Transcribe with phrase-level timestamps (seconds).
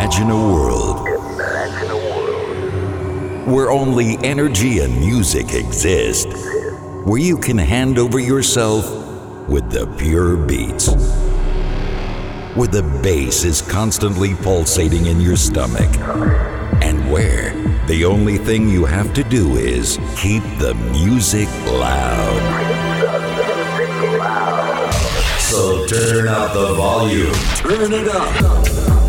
[0.00, 1.06] Imagine a world
[3.46, 6.26] where only energy and music exist,
[7.04, 8.86] where you can hand over yourself
[9.46, 10.88] with the pure beats,
[12.56, 15.94] where the bass is constantly pulsating in your stomach,
[16.82, 17.52] and where
[17.86, 22.40] the only thing you have to do is keep the music loud.
[25.40, 27.34] So turn up the volume.
[27.56, 28.99] Turn it up.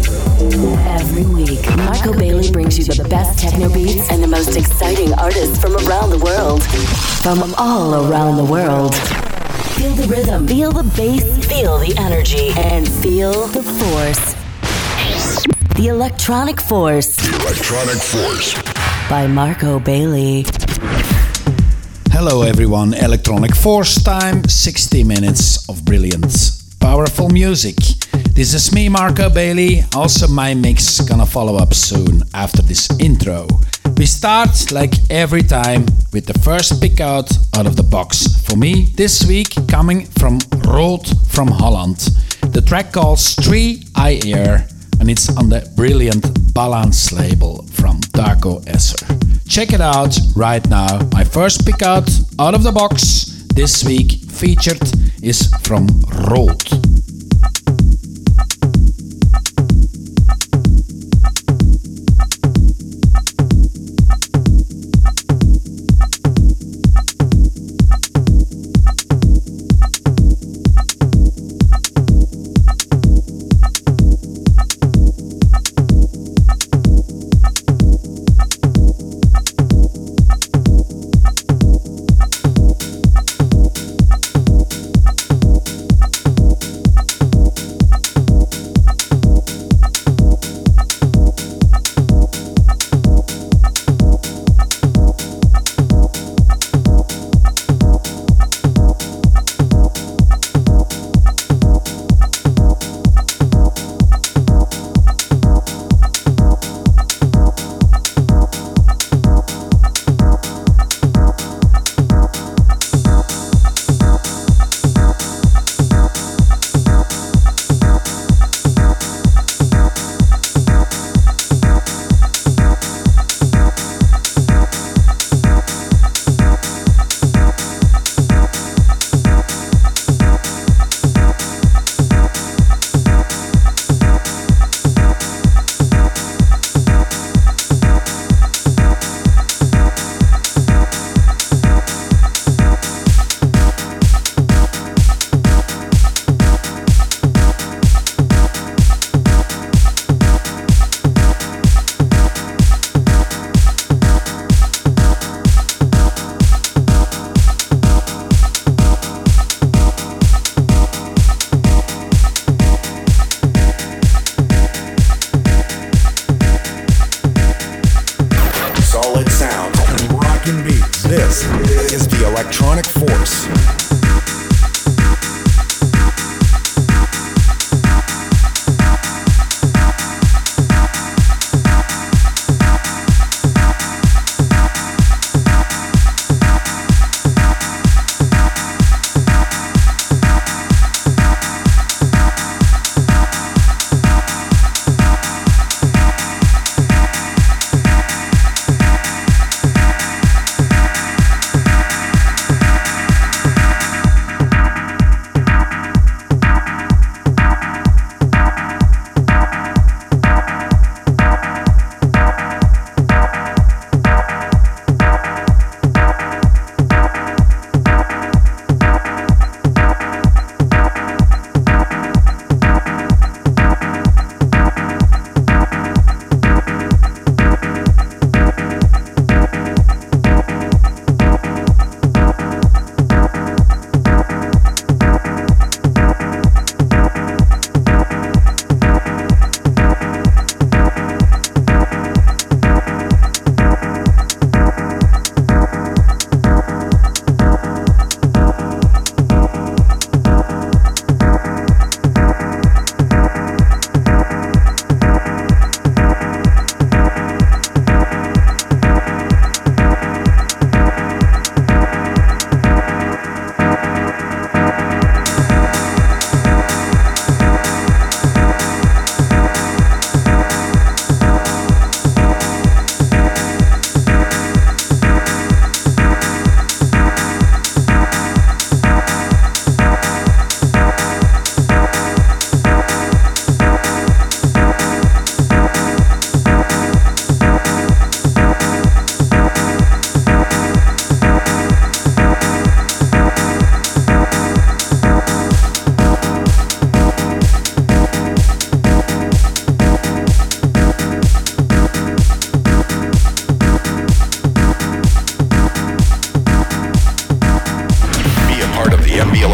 [0.41, 5.61] Every week, Marco Bailey brings you the best techno beats and the most exciting artists
[5.61, 6.63] from around the world.
[7.21, 8.95] From all around the world.
[9.75, 14.33] Feel the rhythm, feel the bass, feel the energy, and feel the force.
[15.75, 17.17] The Electronic Force.
[17.17, 18.55] The Electronic Force.
[19.11, 20.45] By Marco Bailey.
[22.09, 27.75] Hello everyone, Electronic Force time, 60 minutes of brilliant, powerful music.
[28.33, 29.83] This is me, Marco Bailey.
[29.93, 33.45] Also, my mix gonna follow up soon after this intro.
[33.97, 38.41] We start, like every time, with the first pick out out of the box.
[38.47, 41.97] For me, this week, coming from Rood from Holland.
[42.53, 44.67] The track calls 3 I Air,
[44.99, 49.05] and it's on the brilliant Balans label from Darko Esser.
[49.47, 50.99] Check it out right now.
[51.11, 54.81] My first pick out out of the box this week featured
[55.21, 55.87] is from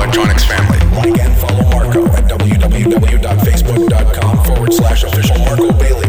[0.08, 0.80] electronics family.
[0.96, 6.07] Like and follow Marco at www.facebook.com forward slash official Marco Bailey.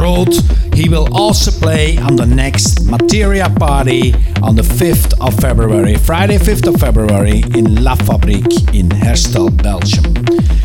[0.00, 0.32] Rood.
[0.72, 6.38] He will also play on the next Materia party on the 5th of February, Friday
[6.38, 10.14] 5th of February in La Fabrique in Herstal, Belgium.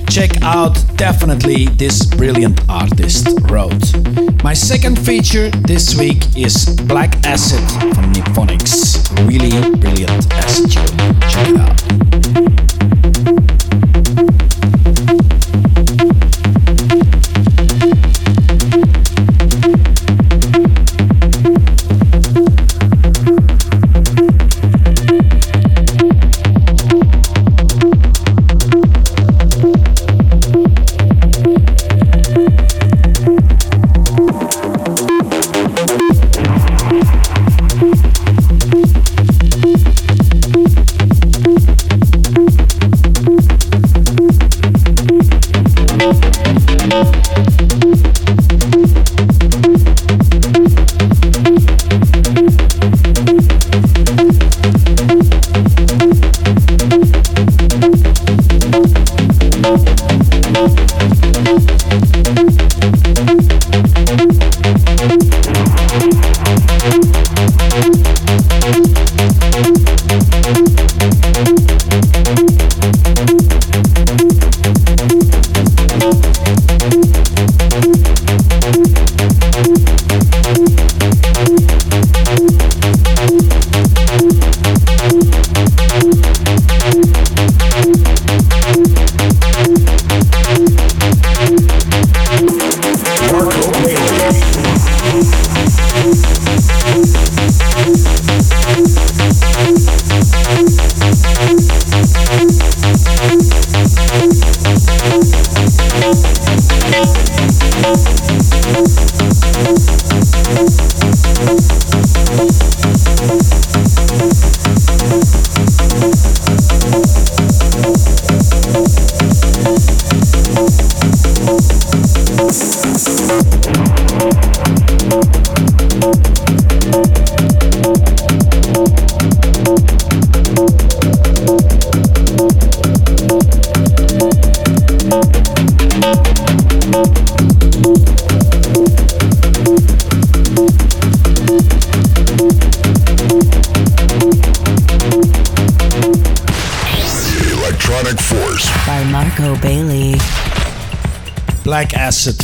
[0.09, 3.83] Check out definitely this brilliant artist, Rood.
[4.41, 9.03] My second feature this week is Black Acid from Nymphonics.
[9.27, 10.97] Really brilliant acid tune.
[11.29, 13.34] Check it out.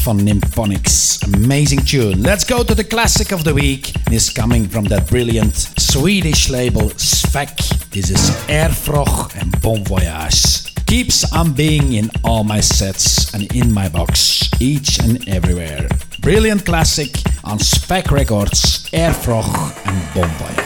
[0.03, 1.21] Van Nymphonics.
[1.35, 2.23] Amazing tune.
[2.23, 3.93] Let's go to the classic of the week.
[4.09, 7.55] This coming from that brilliant Swedish label Svek.
[7.91, 10.73] This is Airfrog and Bon Voyage.
[10.87, 15.87] Keeps on being in all my sets and in my box, each and everywhere.
[16.19, 19.47] Brilliant classic on Svek Records, Airfrog
[19.85, 20.60] and Bon Voyage.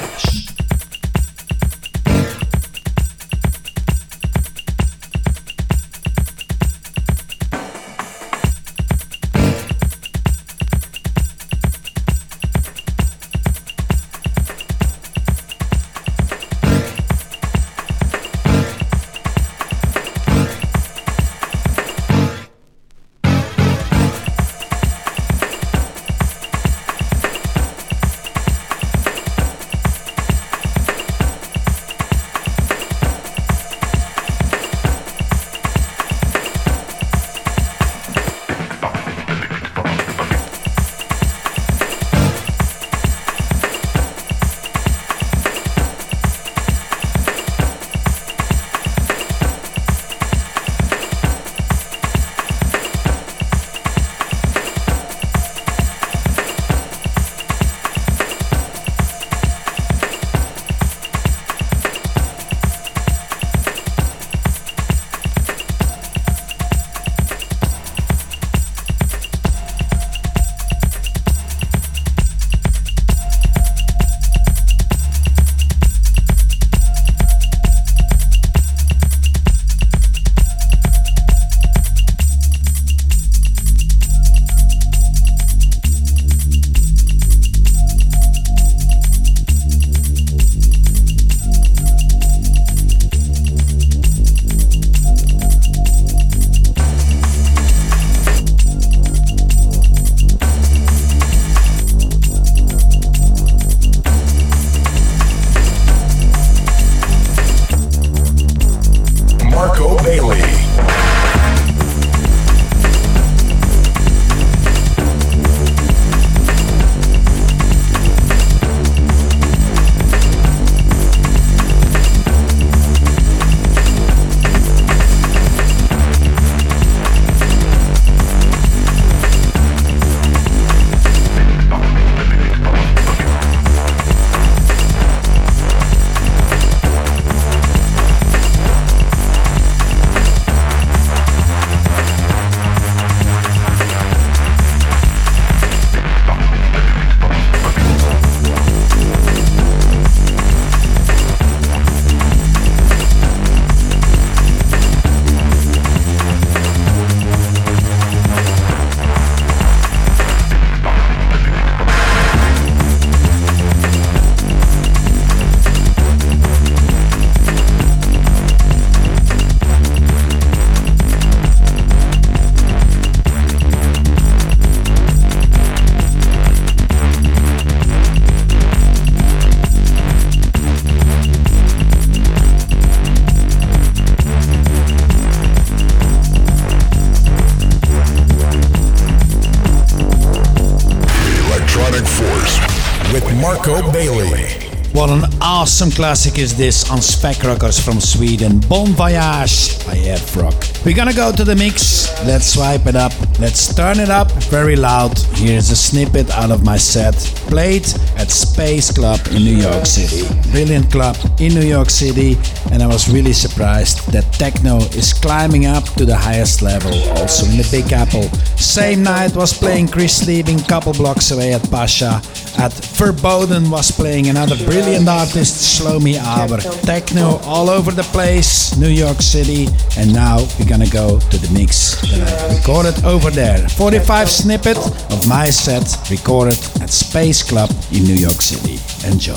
[195.65, 199.97] Awesome classic is this on Svek Rockers from Sweden, Bon Voyage by
[200.39, 200.53] Rock.
[200.85, 204.75] We're gonna go to the mix, let's swipe it up, let's turn it up very
[204.75, 205.17] loud.
[205.33, 207.15] Here's a snippet out of my set,
[207.49, 210.27] played at Space Club in New York City.
[210.51, 212.37] Brilliant club in New York City,
[212.71, 217.47] and I was really surprised that techno is climbing up to the highest level, also
[217.47, 218.29] in the Big Apple.
[218.55, 222.21] Same night was playing Chris Liebing, couple blocks away at Pacha.
[222.57, 226.57] At Verboten was playing another brilliant artist, Shlomi Aber.
[226.85, 229.67] Techno all over the place, New York City.
[229.97, 232.21] And now we're gonna go to the mix that
[232.51, 233.67] I recorded over there.
[233.69, 238.79] 45 snippet of my set recorded at Space Club in New York City.
[239.07, 239.35] Enjoy.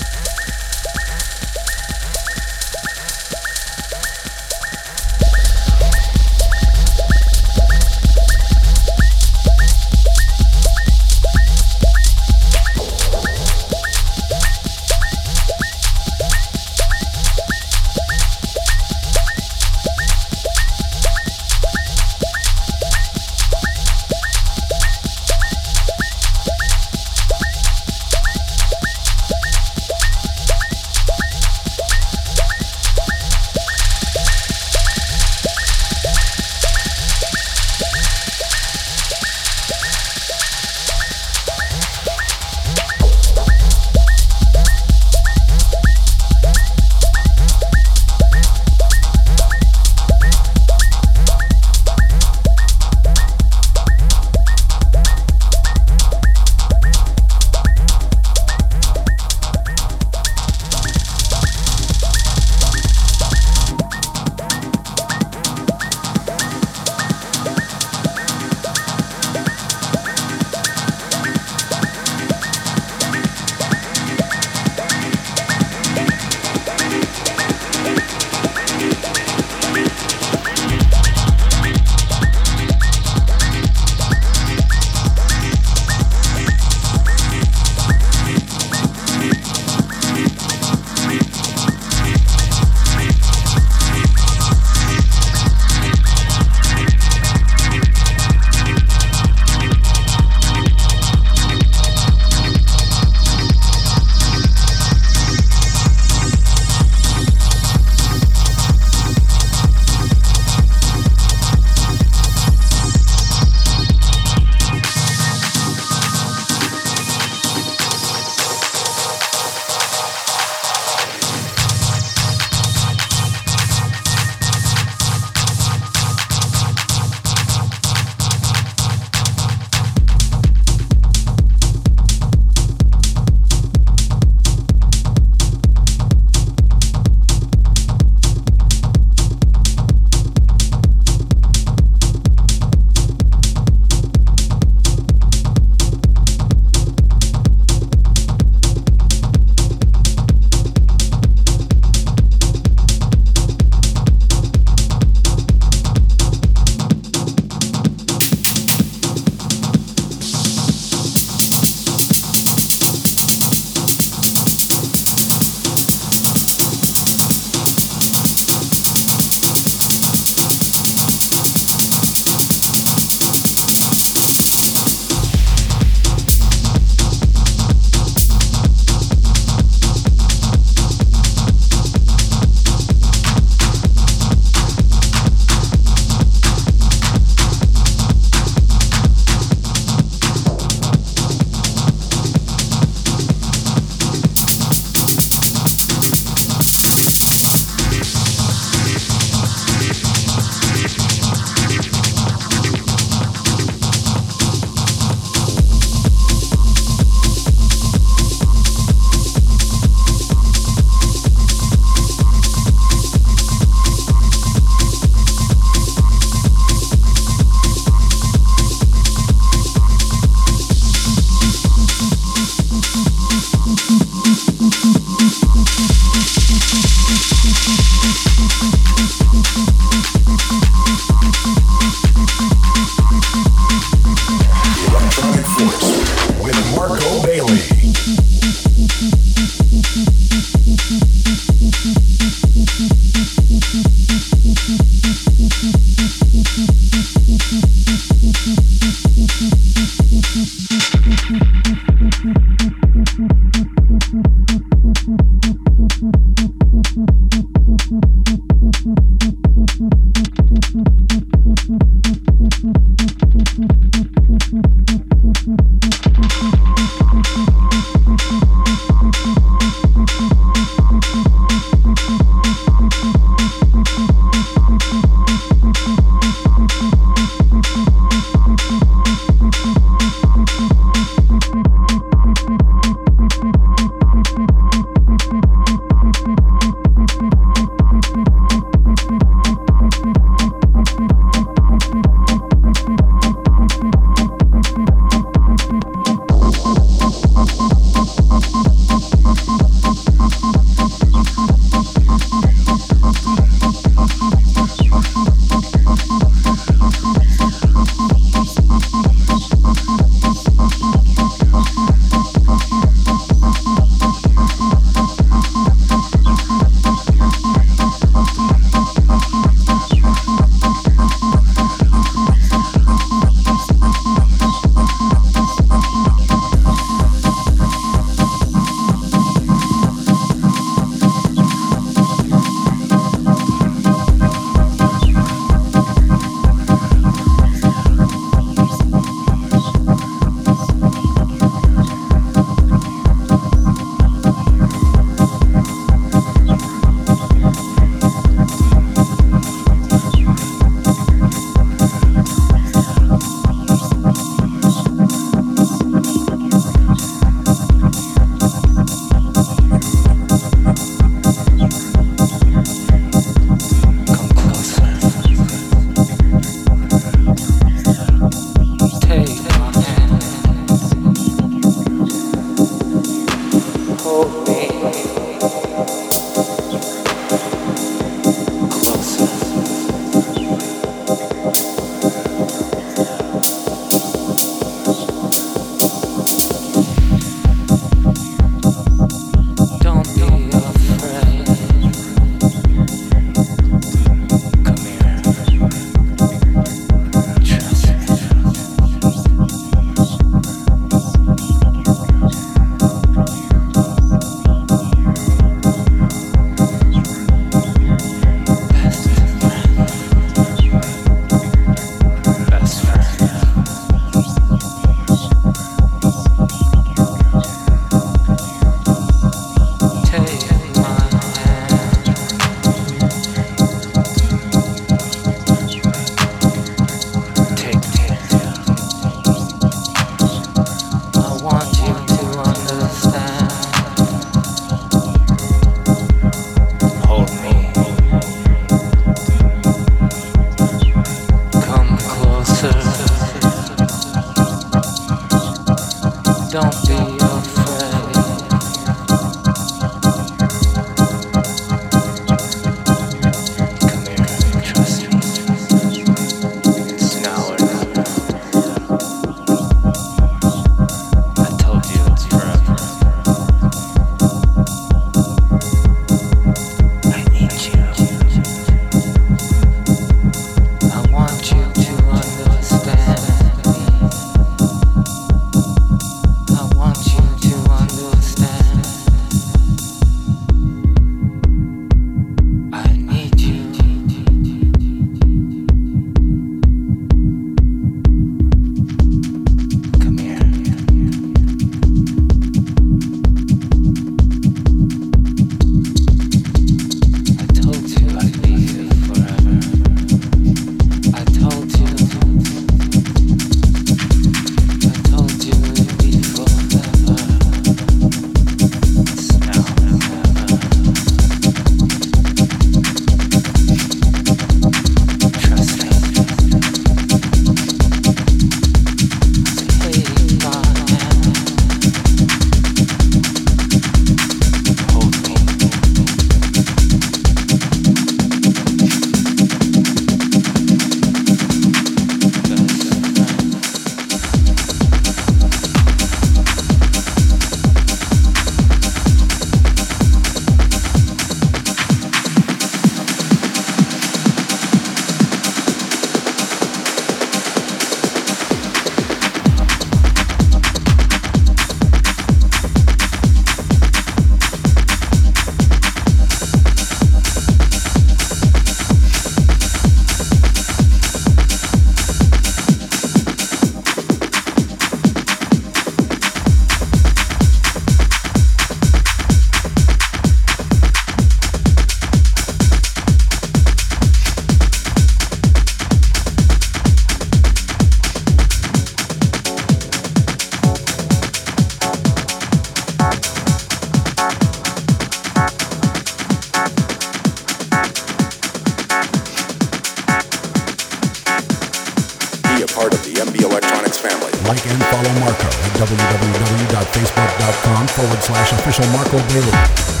[593.41, 594.31] electronics family.
[594.47, 600.00] Like and follow Marco at www.facebook.com forward slash official Marco Bailey.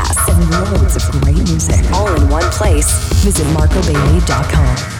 [0.00, 2.90] podcasts, and loads of great music all in one place,
[3.22, 4.99] visit marcobailey.com.